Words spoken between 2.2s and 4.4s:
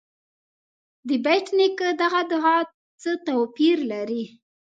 دعا څه توپیر لري.